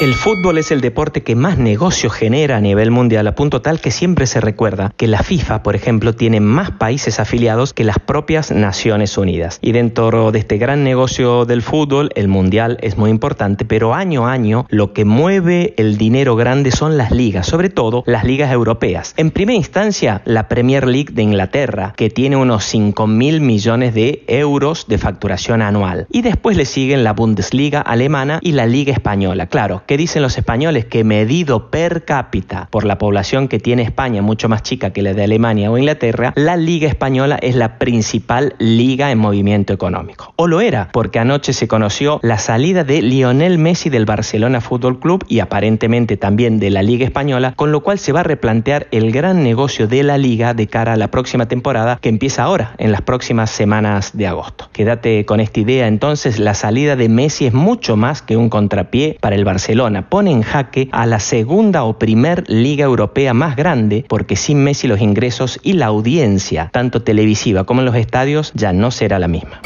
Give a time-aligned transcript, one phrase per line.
[0.00, 3.82] El fútbol es el deporte que más negocio genera a nivel mundial, a punto tal
[3.82, 7.98] que siempre se recuerda que la FIFA, por ejemplo, tiene más países afiliados que las
[7.98, 9.58] propias Naciones Unidas.
[9.60, 14.26] Y dentro de este gran negocio del fútbol, el mundial es muy importante, pero año
[14.26, 18.50] a año lo que mueve el dinero grande son las ligas, sobre todo las ligas
[18.50, 19.12] europeas.
[19.18, 24.24] En primera instancia, la Premier League de Inglaterra, que tiene unos 5 mil millones de
[24.28, 26.06] euros de facturación anual.
[26.10, 29.46] Y después le siguen la Bundesliga alemana y la Liga Española.
[29.46, 30.84] Claro, ¿Qué dicen los españoles?
[30.84, 35.14] Que medido per cápita por la población que tiene España, mucho más chica que la
[35.14, 40.32] de Alemania o Inglaterra, la Liga Española es la principal liga en movimiento económico.
[40.36, 45.00] O lo era, porque anoche se conoció la salida de Lionel Messi del Barcelona Fútbol
[45.00, 48.86] Club y aparentemente también de la Liga Española, con lo cual se va a replantear
[48.92, 52.76] el gran negocio de la liga de cara a la próxima temporada que empieza ahora,
[52.78, 54.68] en las próximas semanas de agosto.
[54.72, 59.18] Quédate con esta idea entonces, la salida de Messi es mucho más que un contrapié
[59.20, 64.04] para el Barcelona pone en jaque a la segunda o primer liga europea más grande
[64.08, 68.72] porque sin Messi los ingresos y la audiencia, tanto televisiva como en los estadios, ya
[68.72, 69.60] no será la misma.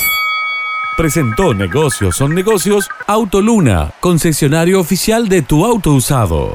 [0.97, 6.53] Presentó Negocios son negocios Autoluna, concesionario oficial de tu auto usado.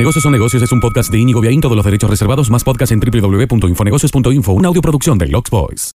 [0.00, 2.92] Negocios son negocios es un podcast de Inigo Viaín, todos los derechos reservados, más podcast
[2.92, 5.86] en www.infonegocios.info, una audioproducción de Lux Boys.